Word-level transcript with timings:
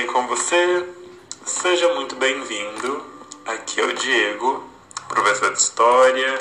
bem 0.00 0.06
com 0.06 0.26
você? 0.26 0.88
Seja 1.44 1.92
muito 1.92 2.14
bem-vindo. 2.16 3.04
Aqui 3.44 3.82
é 3.82 3.84
o 3.84 3.92
Diego, 3.92 4.64
professor 5.06 5.52
de 5.52 5.58
História, 5.58 6.38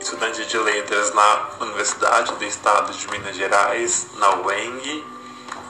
estudante 0.00 0.46
de 0.46 0.56
Letras 0.56 1.12
na 1.12 1.50
Universidade 1.60 2.32
do 2.32 2.44
Estado 2.44 2.90
de 2.90 3.10
Minas 3.10 3.36
Gerais, 3.36 4.06
na 4.16 4.36
UENG. 4.36 5.04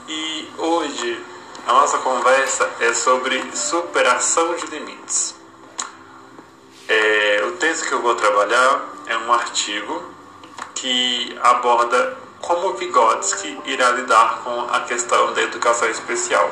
E 0.07 0.51
hoje 0.57 1.21
a 1.67 1.73
nossa 1.73 1.99
conversa 1.99 2.71
é 2.79 2.95
sobre 2.95 3.43
superação 3.57 4.55
de 4.55 4.67
limites. 4.67 5.35
É, 6.87 7.43
o 7.49 7.53
texto 7.57 7.89
que 7.89 7.93
eu 7.93 8.03
vou 8.03 8.15
trabalhar 8.15 8.89
é 9.09 9.17
um 9.17 9.33
artigo 9.33 10.01
que 10.77 11.37
aborda 11.43 12.17
como 12.41 12.75
Vygotsky 12.75 13.59
irá 13.65 13.91
lidar 13.91 14.43
com 14.45 14.61
a 14.73 14.81
questão 14.83 15.33
da 15.33 15.43
educação 15.43 15.89
especial. 15.89 16.49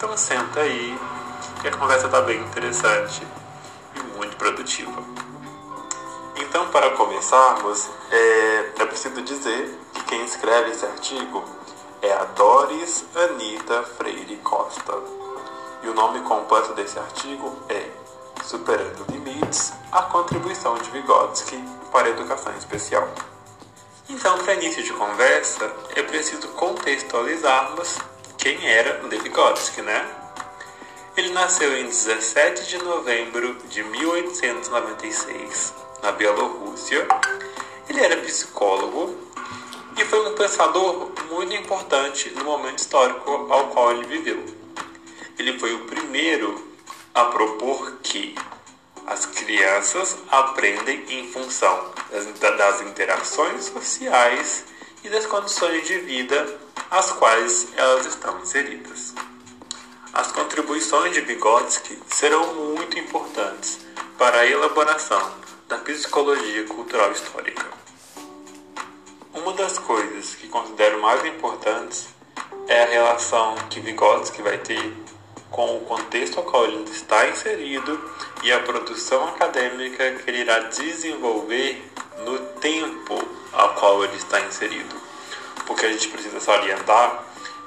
Então 0.00 0.16
senta 0.16 0.60
aí, 0.60 0.98
que 1.60 1.68
a 1.68 1.76
conversa 1.76 2.06
está 2.06 2.22
bem 2.22 2.40
interessante 2.40 3.22
e 3.94 4.16
muito 4.16 4.34
produtiva. 4.38 4.98
Então, 6.36 6.68
para 6.68 6.92
começarmos, 6.92 7.86
é, 8.10 8.72
é 8.78 8.86
preciso 8.86 9.20
dizer 9.20 9.78
que 9.92 10.02
quem 10.04 10.24
escreve 10.24 10.70
esse 10.70 10.86
artigo 10.86 11.44
é 12.00 12.10
a 12.14 12.24
Doris 12.24 13.04
Anita 13.14 13.82
Freire 13.82 14.36
Costa. 14.36 14.94
E 15.82 15.88
o 15.88 15.92
nome 15.92 16.20
completo 16.22 16.72
desse 16.72 16.98
artigo 16.98 17.58
é 17.68 17.90
Superando 18.42 19.04
Limites, 19.10 19.74
a 19.92 20.00
contribuição 20.00 20.76
de 20.76 20.90
Vygotsky 20.92 21.62
para 21.92 22.06
a 22.06 22.10
educação 22.10 22.56
especial. 22.56 23.06
Então, 24.08 24.38
para 24.38 24.54
início 24.54 24.82
de 24.82 24.94
conversa, 24.94 25.70
é 25.94 26.02
preciso 26.02 26.48
contextualizarmos 26.48 27.98
quem 28.40 28.66
era 28.66 29.02
Lev 29.02 29.22
Vygotsky, 29.22 29.82
né? 29.82 30.08
Ele 31.14 31.28
nasceu 31.30 31.76
em 31.76 31.84
17 31.84 32.66
de 32.68 32.78
novembro 32.78 33.54
de 33.68 33.82
1896, 33.82 35.74
na 36.02 36.10
Bielorrússia. 36.12 37.06
Ele 37.86 38.00
era 38.00 38.16
psicólogo 38.16 39.14
e 39.98 40.04
foi 40.06 40.26
um 40.26 40.34
pensador 40.34 41.12
muito 41.30 41.54
importante 41.54 42.30
no 42.30 42.44
momento 42.44 42.78
histórico 42.78 43.30
ao 43.50 43.68
qual 43.68 43.92
ele 43.92 44.06
viveu. 44.06 44.42
Ele 45.38 45.58
foi 45.58 45.74
o 45.74 45.84
primeiro 45.84 46.66
a 47.14 47.26
propor 47.26 47.98
que 48.02 48.34
as 49.06 49.26
crianças 49.26 50.16
aprendem 50.30 51.04
em 51.10 51.30
função 51.30 51.92
das 52.56 52.80
interações 52.80 53.64
sociais 53.64 54.64
e 55.04 55.10
das 55.10 55.26
condições 55.26 55.86
de 55.86 55.98
vida 55.98 56.69
às 56.90 57.12
quais 57.12 57.68
elas 57.76 58.04
estão 58.06 58.40
inseridas. 58.40 59.14
As 60.12 60.32
contribuições 60.32 61.14
de 61.14 61.20
Vygotsky 61.20 61.96
serão 62.08 62.52
muito 62.54 62.98
importantes 62.98 63.78
para 64.18 64.40
a 64.40 64.46
elaboração 64.46 65.34
da 65.68 65.78
psicologia 65.78 66.64
cultural 66.64 67.12
histórica. 67.12 67.64
Uma 69.32 69.52
das 69.52 69.78
coisas 69.78 70.34
que 70.34 70.48
considero 70.48 71.00
mais 71.00 71.24
importantes 71.24 72.08
é 72.66 72.82
a 72.82 72.86
relação 72.86 73.54
que 73.70 73.78
Vygotsky 73.78 74.42
vai 74.42 74.58
ter 74.58 74.92
com 75.48 75.76
o 75.76 75.80
contexto 75.80 76.38
ao 76.38 76.44
qual 76.44 76.64
ele 76.64 76.90
está 76.90 77.28
inserido 77.28 78.00
e 78.42 78.52
a 78.52 78.60
produção 78.60 79.28
acadêmica 79.28 80.12
que 80.12 80.30
ele 80.30 80.40
irá 80.40 80.58
desenvolver 80.60 81.84
no 82.24 82.38
tempo 82.60 83.16
ao 83.52 83.74
qual 83.74 84.02
ele 84.04 84.16
está 84.16 84.40
inserido. 84.40 84.99
Porque 85.70 85.86
a 85.86 85.92
gente 85.92 86.08
precisa 86.08 86.40
salientar 86.40 87.24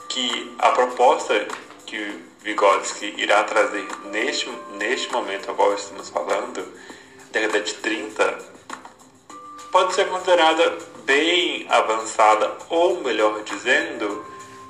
que 0.10 0.54
a 0.60 0.72
proposta 0.72 1.48
que 1.86 2.22
Vygotsky 2.42 3.16
irá 3.18 3.46
trazer 3.46 3.88
neste, 4.12 4.50
neste 4.74 5.10
momento 5.10 5.48
ao 5.48 5.56
qual 5.56 5.74
estamos 5.74 6.10
falando, 6.10 6.68
década 7.32 7.62
de 7.62 7.74
30, 7.76 8.40
pode 9.72 9.94
ser 9.94 10.10
considerada 10.10 10.78
bem 11.06 11.66
avançada, 11.70 12.52
ou 12.68 13.00
melhor 13.02 13.42
dizendo, 13.44 14.26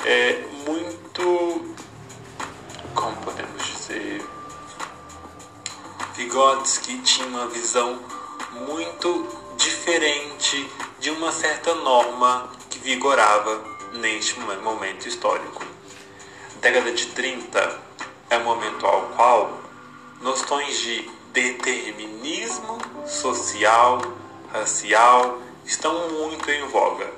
é 0.06 0.40
muito 0.68 1.74
como 2.94 3.18
podemos 3.24 3.66
dizer, 3.66 4.24
Vygotsky 6.13 7.00
tinha 7.00 7.25
uma 7.25 7.47
visão 7.47 8.00
muito 8.68 9.28
diferente 9.57 10.69
de 11.00 11.09
uma 11.09 11.31
certa 11.31 11.74
norma 11.74 12.62
vigorava 12.83 13.63
neste 13.94 14.39
momento 14.39 15.07
histórico. 15.07 15.63
década 16.59 16.91
de 16.91 17.07
30 17.07 17.81
é 18.29 18.38
o 18.38 18.44
momento 18.44 18.85
ao 18.85 19.03
qual 19.16 19.59
noções 20.21 20.77
de 20.79 21.09
determinismo 21.31 22.77
social, 23.07 24.01
racial 24.51 25.39
estão 25.66 26.09
muito 26.09 26.49
em 26.51 26.67
voga. 26.67 27.09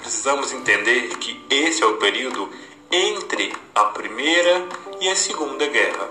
Precisamos 0.00 0.52
entender 0.52 1.16
que 1.18 1.44
esse 1.48 1.82
é 1.82 1.86
o 1.86 1.96
período 1.96 2.50
entre 2.90 3.54
a 3.74 3.84
Primeira 3.84 4.66
e 5.00 5.08
a 5.08 5.16
Segunda 5.16 5.66
Guerra. 5.66 6.10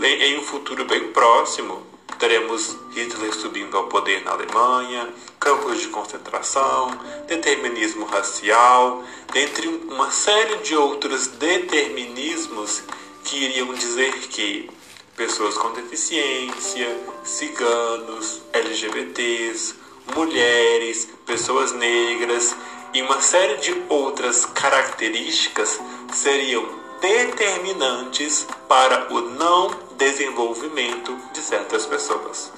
Em 0.00 0.38
um 0.38 0.42
futuro 0.42 0.84
bem 0.84 1.12
próximo, 1.12 1.86
teremos 2.22 2.76
Hitler 2.94 3.34
subindo 3.34 3.76
ao 3.76 3.88
poder 3.88 4.22
na 4.24 4.30
Alemanha, 4.30 5.12
campos 5.40 5.80
de 5.80 5.88
concentração, 5.88 6.96
determinismo 7.26 8.04
racial, 8.04 9.02
dentre 9.32 9.66
uma 9.66 10.08
série 10.12 10.58
de 10.58 10.76
outros 10.76 11.26
determinismos 11.26 12.84
que 13.24 13.44
iriam 13.44 13.74
dizer 13.74 14.12
que 14.28 14.70
pessoas 15.16 15.58
com 15.58 15.72
deficiência, 15.72 16.96
ciganos, 17.24 18.40
LGBTs, 18.52 19.74
mulheres, 20.14 21.08
pessoas 21.26 21.72
negras 21.72 22.54
e 22.94 23.02
uma 23.02 23.20
série 23.20 23.56
de 23.56 23.82
outras 23.88 24.46
características 24.46 25.80
seriam 26.12 26.64
determinantes 27.00 28.46
para 28.68 29.12
o 29.12 29.22
não 29.22 29.81
desenvolvimento 30.02 31.16
de 31.32 31.40
certas 31.40 31.86
pessoas. 31.86 32.50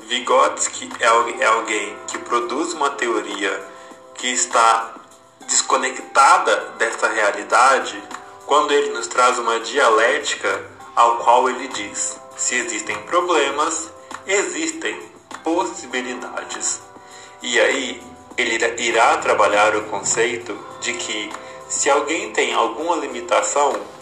Vygotsky 0.00 0.90
é 1.00 1.46
alguém 1.46 1.96
que 2.06 2.18
produz 2.18 2.74
uma 2.74 2.90
teoria 2.90 3.62
que 4.16 4.26
está 4.26 4.94
desconectada 5.46 6.54
dessa 6.78 7.08
realidade 7.08 8.02
quando 8.44 8.72
ele 8.72 8.90
nos 8.90 9.06
traz 9.06 9.38
uma 9.38 9.60
dialética 9.60 10.62
ao 10.94 11.16
qual 11.16 11.48
ele 11.48 11.68
diz: 11.68 12.20
se 12.36 12.56
existem 12.56 12.96
problemas, 13.04 13.90
existem 14.26 15.00
possibilidades. 15.42 16.82
E 17.40 17.58
aí 17.58 18.02
ele 18.36 18.62
irá 18.78 19.16
trabalhar 19.16 19.74
o 19.74 19.84
conceito 19.84 20.54
de 20.82 20.92
que 20.92 21.32
se 21.66 21.88
alguém 21.88 22.30
tem 22.30 22.52
alguma 22.52 22.96
limitação, 22.96 23.93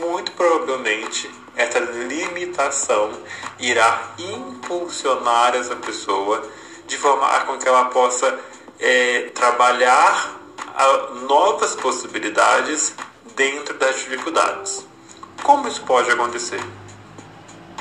muito 0.00 0.32
provavelmente 0.32 1.30
essa 1.56 1.78
limitação 1.78 3.12
irá 3.58 4.14
impulsionar 4.18 5.54
essa 5.54 5.74
pessoa 5.76 6.46
de 6.86 6.96
forma 6.96 7.26
a 7.26 7.40
com 7.40 7.58
que 7.58 7.66
ela 7.66 7.86
possa 7.86 8.38
é, 8.78 9.30
trabalhar 9.34 10.40
novas 11.26 11.74
possibilidades 11.74 12.94
dentro 13.34 13.74
das 13.74 13.96
dificuldades. 13.96 14.86
Como 15.42 15.66
isso 15.68 15.82
pode 15.82 16.10
acontecer? 16.10 16.60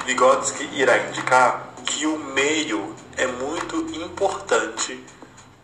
Vygotsky 0.05 0.69
irá 0.73 0.97
indicar 0.97 1.73
que 1.85 2.05
o 2.05 2.17
meio 2.17 2.95
é 3.17 3.27
muito 3.27 3.77
importante 3.95 5.03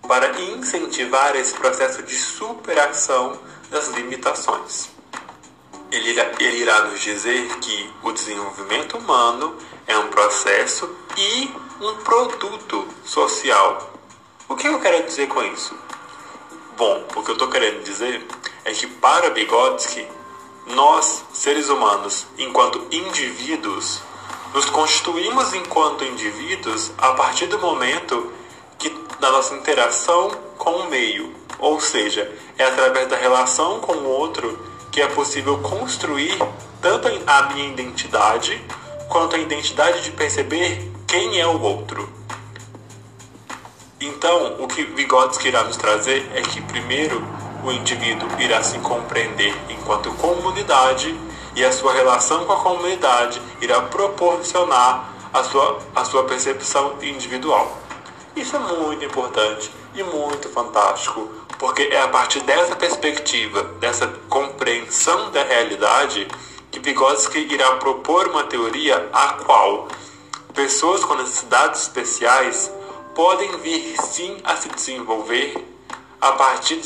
para 0.07 0.39
incentivar 0.41 1.35
esse 1.35 1.53
processo 1.53 2.03
de 2.03 2.15
superação 2.15 3.39
das 3.69 3.87
limitações. 3.89 4.89
Ele 5.91 6.11
irá, 6.11 6.31
ele 6.39 6.57
irá 6.57 6.85
nos 6.85 7.01
dizer 7.01 7.47
que 7.59 7.93
o 8.01 8.13
desenvolvimento 8.13 8.97
humano 8.97 9.57
é 9.85 9.97
um 9.97 10.07
processo 10.07 10.89
e 11.17 11.51
um 11.81 11.95
produto 11.97 12.87
social. 13.03 13.91
O 14.47 14.55
que 14.55 14.67
eu 14.67 14.79
quero 14.79 15.03
dizer 15.03 15.27
com 15.27 15.43
isso? 15.43 15.75
Bom, 16.77 17.05
o 17.15 17.21
que 17.21 17.31
eu 17.31 17.33
estou 17.33 17.49
querendo 17.49 17.83
dizer 17.83 18.25
é 18.63 18.71
que 18.71 18.87
para 18.87 19.31
Vygotsky, 19.31 20.07
nós, 20.67 21.25
seres 21.33 21.67
humanos, 21.67 22.25
enquanto 22.37 22.87
indivíduos, 22.89 24.01
nos 24.53 24.65
constituímos 24.65 25.53
enquanto 25.53 26.05
indivíduos 26.05 26.91
a 26.97 27.13
partir 27.13 27.47
do 27.47 27.59
momento 27.59 28.31
que 28.77 28.89
da 29.19 29.29
nossa 29.29 29.55
interação 29.55 30.31
com 30.57 30.71
o 30.71 30.89
meio, 30.89 31.33
ou 31.59 31.79
seja, 31.79 32.33
é 32.57 32.63
através 32.63 33.07
da 33.09 33.17
relação 33.17 33.79
com 33.79 33.93
o 33.93 34.07
outro 34.07 34.70
que 34.91 35.01
é 35.01 35.07
possível 35.07 35.57
construir 35.59 36.37
tanto 36.81 37.07
a 37.25 37.43
minha 37.53 37.69
identidade 37.69 38.61
quanto 39.07 39.35
a 39.35 39.39
identidade 39.39 40.03
de 40.03 40.11
perceber 40.11 40.91
quem 41.07 41.39
é 41.39 41.47
o 41.47 41.61
outro. 41.61 42.09
Então, 43.99 44.55
o 44.59 44.67
que 44.67 44.83
Vygotsky 44.83 45.47
irá 45.47 45.63
nos 45.63 45.77
trazer 45.77 46.29
é 46.33 46.41
que 46.41 46.61
primeiro 46.61 47.23
o 47.63 47.71
indivíduo 47.71 48.27
irá 48.39 48.63
se 48.63 48.79
compreender 48.79 49.55
enquanto 49.69 50.11
comunidade 50.13 51.15
e 51.55 51.63
a 51.63 51.71
sua 51.71 51.93
relação 51.93 52.45
com 52.45 52.53
a 52.53 52.59
comunidade 52.59 53.41
irá 53.61 53.81
proporcionar 53.81 55.13
a 55.33 55.43
sua, 55.43 55.79
a 55.95 56.03
sua 56.03 56.23
percepção 56.23 56.95
individual. 57.01 57.77
Isso 58.35 58.55
é 58.55 58.59
muito 58.59 59.05
importante 59.05 59.71
e 59.93 60.03
muito 60.03 60.49
fantástico, 60.49 61.29
porque 61.61 61.83
é 61.83 62.01
a 62.01 62.07
partir 62.07 62.39
dessa 62.39 62.75
perspectiva, 62.75 63.61
dessa 63.79 64.07
compreensão 64.27 65.29
da 65.29 65.43
realidade, 65.43 66.27
que 66.71 66.79
Vygotsky 66.79 67.37
irá 67.37 67.75
propor 67.75 68.29
uma 68.29 68.45
teoria 68.45 69.07
a 69.13 69.33
qual 69.33 69.87
pessoas 70.55 71.05
com 71.05 71.13
necessidades 71.13 71.83
especiais 71.83 72.71
podem 73.13 73.59
vir 73.59 73.95
sim 74.01 74.37
a 74.43 74.55
se 74.55 74.69
desenvolver 74.69 75.63
a 76.19 76.31
partir 76.31 76.81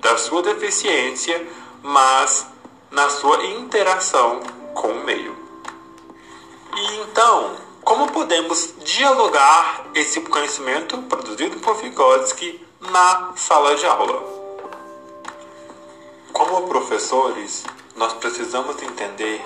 da 0.00 0.16
sua 0.16 0.42
deficiência, 0.42 1.46
mas 1.82 2.46
na 2.90 3.10
sua 3.10 3.44
interação 3.44 4.40
com 4.72 4.92
o 4.92 5.04
meio. 5.04 5.36
E 6.74 6.96
então, 7.02 7.54
como 7.84 8.10
podemos 8.10 8.72
dialogar 8.82 9.84
esse 9.94 10.22
conhecimento 10.22 10.96
produzido 11.02 11.58
por 11.58 11.76
Vygotsky 11.76 12.65
na 12.90 13.32
sala 13.36 13.74
de 13.74 13.86
aula? 13.86 14.22
Como 16.32 16.68
professores, 16.68 17.64
nós 17.96 18.12
precisamos 18.14 18.80
entender 18.82 19.42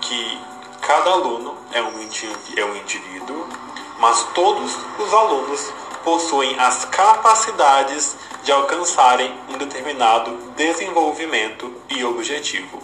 que 0.00 0.40
cada 0.80 1.10
aluno 1.10 1.56
é 1.72 1.82
um, 1.82 2.08
é 2.56 2.64
um 2.64 2.76
indivíduo, 2.76 3.46
mas 3.98 4.22
todos 4.34 4.76
os 4.98 5.12
alunos 5.12 5.72
possuem 6.04 6.58
as 6.58 6.84
capacidades 6.86 8.16
de 8.42 8.52
alcançarem 8.52 9.32
um 9.48 9.58
determinado 9.58 10.30
desenvolvimento 10.56 11.72
e 11.88 12.04
objetivo. 12.04 12.82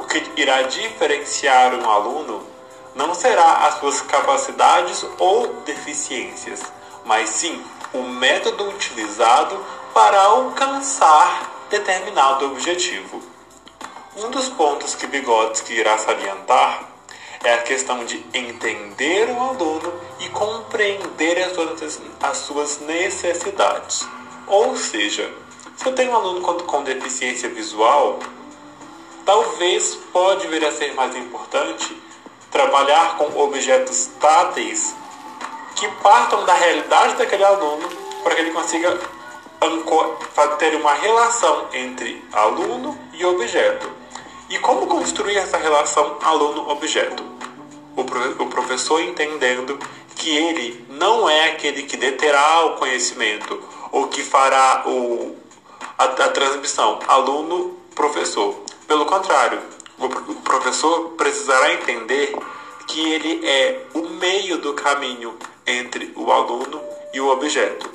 O 0.00 0.04
que 0.04 0.40
irá 0.40 0.62
diferenciar 0.62 1.74
um 1.74 1.90
aluno 1.90 2.46
não 2.94 3.14
será 3.14 3.66
as 3.66 3.78
suas 3.78 4.00
capacidades 4.02 5.04
ou 5.18 5.46
deficiências, 5.64 6.62
mas 7.04 7.30
sim 7.30 7.62
o 7.92 8.02
método 8.02 8.68
utilizado 8.68 9.58
para 9.92 10.20
alcançar 10.22 11.66
determinado 11.70 12.46
objetivo. 12.46 13.22
Um 14.16 14.30
dos 14.30 14.48
pontos 14.48 14.94
que 14.94 15.06
Vygotsky 15.06 15.74
irá 15.74 15.96
salientar 15.98 16.88
é 17.44 17.54
a 17.54 17.62
questão 17.62 18.04
de 18.04 18.24
entender 18.32 19.28
o 19.30 19.40
aluno 19.40 19.92
e 20.20 20.28
compreender 20.28 21.42
as 21.42 21.52
suas, 21.54 22.00
as 22.22 22.36
suas 22.38 22.80
necessidades. 22.80 24.06
Ou 24.46 24.76
seja, 24.76 25.32
se 25.76 25.86
eu 25.86 25.94
tenho 25.94 26.12
um 26.12 26.16
aluno 26.16 26.40
com 26.40 26.82
deficiência 26.84 27.48
visual, 27.48 28.18
talvez 29.24 29.96
pode 30.12 30.46
vir 30.48 30.64
a 30.64 30.72
ser 30.72 30.94
mais 30.94 31.16
importante 31.16 31.96
trabalhar 32.50 33.16
com 33.16 33.40
objetos 33.42 34.10
táteis 34.20 34.94
que 35.82 35.88
partam 36.00 36.44
da 36.44 36.54
realidade 36.54 37.16
daquele 37.16 37.42
aluno 37.42 37.88
para 38.22 38.36
que 38.36 38.40
ele 38.40 38.52
consiga 38.52 38.96
ter 40.56 40.76
uma 40.76 40.94
relação 40.94 41.66
entre 41.72 42.24
aluno 42.32 42.96
e 43.12 43.24
objeto. 43.24 43.90
E 44.48 44.60
como 44.60 44.86
construir 44.86 45.36
essa 45.38 45.56
relação 45.56 46.18
aluno-objeto? 46.22 47.24
O 47.96 48.46
professor 48.46 49.02
entendendo 49.02 49.76
que 50.14 50.30
ele 50.30 50.86
não 50.88 51.28
é 51.28 51.48
aquele 51.48 51.82
que 51.82 51.96
deterá 51.96 52.64
o 52.66 52.76
conhecimento 52.76 53.60
ou 53.90 54.06
que 54.06 54.22
fará 54.22 54.84
o, 54.86 55.36
a, 55.98 56.04
a 56.04 56.28
transmissão 56.28 57.00
aluno-professor. 57.08 58.54
Pelo 58.86 59.04
contrário, 59.04 59.60
o 59.98 60.08
professor 60.42 61.10
precisará 61.16 61.72
entender 61.72 62.36
que 62.86 63.12
ele 63.12 63.44
é 63.44 63.84
o 63.94 64.02
meio 64.02 64.58
do 64.58 64.74
caminho 64.74 65.36
entre 65.66 66.12
o 66.16 66.30
aluno 66.30 66.82
e 67.12 67.20
o 67.20 67.28
objeto. 67.28 67.90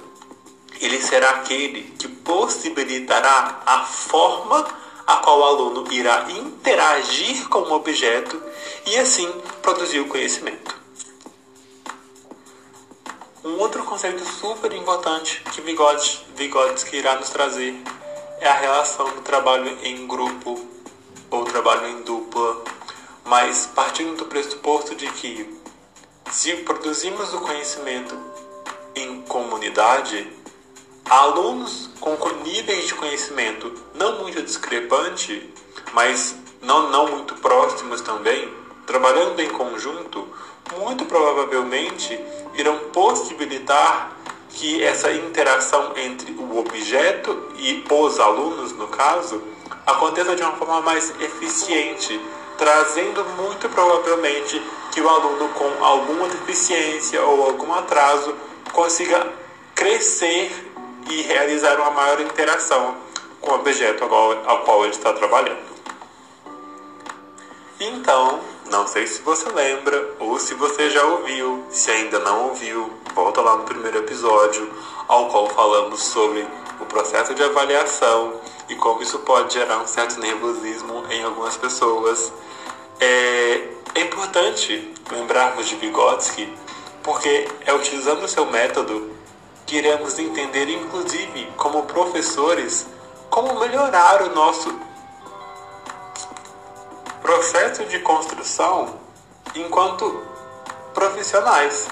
Ele 0.79 1.01
será 1.01 1.29
aquele 1.31 1.83
que 1.97 2.07
possibilitará 2.07 3.61
a 3.65 3.83
forma 3.83 4.67
a 5.05 5.17
qual 5.17 5.39
o 5.39 5.43
aluno 5.43 5.91
irá 5.91 6.29
interagir 6.29 7.47
com 7.47 7.59
o 7.59 7.73
objeto 7.73 8.41
e 8.85 8.97
assim 8.97 9.31
produzir 9.61 10.01
o 10.01 10.07
conhecimento. 10.07 10.75
Um 13.43 13.59
outro 13.59 13.83
conceito 13.83 14.25
super 14.25 14.73
importante 14.73 15.41
que 15.53 15.61
Vygotsky, 15.61 16.97
irá 16.97 17.15
nos 17.15 17.29
trazer 17.29 17.81
é 18.39 18.47
a 18.47 18.53
relação 18.53 19.05
do 19.07 19.21
trabalho 19.21 19.77
em 19.83 20.05
grupo 20.05 20.59
ou 21.31 21.45
trabalho 21.45 21.87
em 21.87 22.01
dupla, 22.01 22.61
mas 23.25 23.65
partindo 23.73 24.15
do 24.15 24.25
pressuposto 24.25 24.95
de 24.95 25.07
que 25.13 25.56
se 26.31 26.53
produzimos 26.57 27.33
o 27.33 27.39
conhecimento 27.39 28.17
em 28.95 29.21
comunidade, 29.21 30.27
alunos 31.09 31.89
com 31.99 32.17
níveis 32.43 32.87
de 32.87 32.93
conhecimento 32.93 33.73
não 33.93 34.19
muito 34.19 34.41
discrepante, 34.41 35.53
mas 35.93 36.35
não, 36.61 36.89
não 36.89 37.07
muito 37.07 37.35
próximos 37.35 38.01
também, 38.01 38.51
trabalhando 38.85 39.39
em 39.39 39.49
conjunto, 39.49 40.27
muito 40.79 41.05
provavelmente 41.05 42.19
irão 42.55 42.77
possibilitar 42.91 44.11
que 44.49 44.83
essa 44.83 45.11
interação 45.11 45.93
entre 45.95 46.31
o 46.31 46.57
objeto 46.57 47.51
e 47.57 47.83
os 47.89 48.19
alunos, 48.19 48.71
no 48.73 48.87
caso, 48.87 49.41
aconteça 49.85 50.35
de 50.35 50.41
uma 50.41 50.53
forma 50.53 50.81
mais 50.81 51.13
eficiente, 51.21 52.19
trazendo 52.57 53.23
muito 53.37 53.69
provavelmente 53.69 54.61
que 54.97 55.01
o 55.01 55.07
aluno 55.07 55.49
com 55.49 55.85
alguma 55.85 56.27
deficiência 56.27 57.21
ou 57.21 57.43
algum 57.43 57.71
atraso 57.71 58.33
consiga 58.73 59.31
crescer 59.75 60.51
e 61.07 61.21
realizar 61.21 61.79
uma 61.79 61.91
maior 61.91 62.19
interação 62.19 62.95
com 63.39 63.51
o 63.51 63.55
objeto 63.57 64.03
ao 64.03 64.63
qual, 64.63 64.85
ele 64.85 64.95
está 64.95 65.13
trabalhando. 65.13 65.61
Então, 67.79 68.39
não 68.71 68.87
sei 68.87 69.05
se 69.05 69.21
você 69.21 69.47
lembra 69.49 70.15
ou 70.17 70.39
se 70.39 70.55
você 70.55 70.89
já 70.89 71.03
ouviu. 71.03 71.63
Se 71.69 71.91
ainda 71.91 72.17
não 72.17 72.47
ouviu, 72.47 72.91
volta 73.13 73.39
lá 73.39 73.55
no 73.55 73.65
primeiro 73.65 73.99
episódio, 73.99 74.67
ao 75.07 75.29
qual 75.29 75.47
falamos 75.49 76.01
sobre 76.05 76.43
o 76.79 76.85
processo 76.87 77.35
de 77.35 77.43
avaliação 77.43 78.41
e 78.67 78.73
como 78.73 79.03
isso 79.03 79.19
pode 79.19 79.53
gerar 79.53 79.77
um 79.77 79.85
certo 79.85 80.19
nervosismo 80.19 81.03
em 81.11 81.23
algumas 81.23 81.55
pessoas. 81.55 82.33
É, 82.99 83.76
é 83.97 84.01
importante 84.01 84.93
lembrarmos 85.11 85.67
de 85.67 85.75
Vygotsky, 85.75 86.47
porque 87.01 87.47
é 87.65 87.73
utilizando 87.73 88.23
o 88.23 88.27
seu 88.27 88.45
método 88.45 89.11
que 89.65 89.77
iremos 89.77 90.19
entender, 90.19 90.69
inclusive 90.69 91.51
como 91.57 91.83
professores, 91.83 92.85
como 93.27 93.59
melhorar 93.59 94.21
o 94.21 94.35
nosso 94.35 94.79
processo 97.23 97.85
de 97.85 97.97
construção 97.99 98.99
enquanto 99.55 100.23
profissionais. 100.93 101.87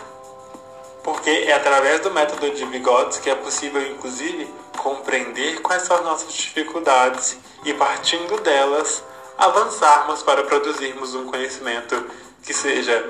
Porque 1.04 1.30
é 1.30 1.54
através 1.54 2.02
do 2.02 2.12
método 2.12 2.52
de 2.52 2.66
Vygotsky 2.66 3.24
que 3.24 3.30
é 3.32 3.36
possível, 3.36 3.82
inclusive, 3.82 4.48
compreender 4.78 5.60
quais 5.62 5.82
são 5.82 5.98
as 5.98 6.04
nossas 6.04 6.34
dificuldades 6.34 7.40
e, 7.64 7.74
partindo 7.74 8.40
delas, 8.42 9.04
avançarmos 9.38 10.24
para 10.24 10.44
produzirmos 10.44 11.14
um 11.16 11.26
conhecimento 11.26 12.06
que 12.44 12.54
seja 12.54 13.10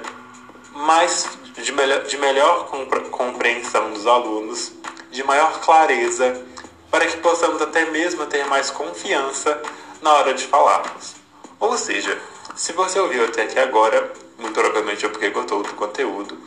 mais 0.74 1.28
de 1.56 1.72
melhor, 1.72 2.04
de 2.04 2.18
melhor 2.18 2.68
compreensão 3.12 3.92
dos 3.92 4.06
alunos, 4.06 4.72
de 5.12 5.24
maior 5.24 5.60
clareza, 5.62 6.46
para 6.92 7.06
que 7.06 7.18
possamos 7.18 7.62
até 7.62 7.86
mesmo 7.86 8.26
ter 8.26 8.46
mais 8.46 8.70
confiança 8.70 9.62
na 10.02 10.14
hora 10.14 10.34
de 10.34 10.46
falarmos. 10.46 11.16
Ou 11.60 11.78
seja, 11.78 12.20
se 12.56 12.74
você 12.74 13.00
ouviu 13.00 13.26
até 13.26 13.44
aqui 13.44 13.60
agora, 13.60 14.12
muito 14.38 14.54
provavelmente 14.54 15.06
é 15.06 15.10
porque 15.10 15.30
gostou 15.30 15.64
do 15.64 15.74
conteúdo. 15.74 16.38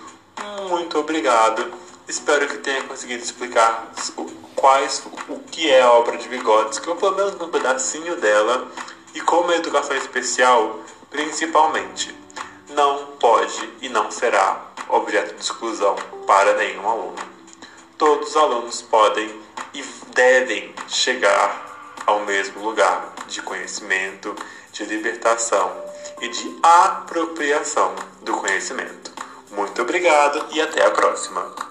Muito 0.69 0.99
obrigado. 0.99 1.73
Espero 2.07 2.47
que 2.47 2.59
tenha 2.59 2.83
conseguido 2.85 3.23
explicar 3.23 3.91
quais 4.55 5.03
o 5.29 5.39
que 5.41 5.71
é 5.71 5.83
a 5.83 5.93
obra 5.93 6.17
de 6.17 6.29
Vygotsky, 6.29 6.89
ou 6.89 6.97
pelo 6.97 7.17
menos 7.17 7.41
um 7.41 7.49
pedacinho 7.49 8.17
dela, 8.17 8.69
e 9.19 9.21
como 9.21 9.51
a 9.51 9.57
educação 9.57 9.97
especial, 9.97 10.79
principalmente, 11.11 12.15
não 12.71 13.07
pode 13.19 13.69
e 13.83 13.89
não 13.89 14.13
será 14.13 14.65
objeto 14.89 15.35
de 15.35 15.43
exclusão 15.43 15.97
para 16.25 16.55
nenhum 16.55 16.89
aluno. 16.89 17.17
Todos 17.99 18.29
os 18.29 18.37
alunos 18.37 18.81
podem 18.81 19.29
e 19.75 19.83
devem 20.15 20.73
chegar 20.87 21.99
ao 22.07 22.21
mesmo 22.21 22.63
lugar 22.63 23.13
de 23.27 23.43
conhecimento 23.43 24.37
de 24.73 24.85
libertação 24.85 25.69
e 26.21 26.29
de 26.29 26.57
apropriação 26.63 27.97
do 28.23 28.35
conhecimento. 28.35 29.11
Muito 29.51 29.83
obrigado 29.83 30.47
e 30.53 30.61
até 30.61 30.87
a 30.87 30.93
próxima! 30.93 31.68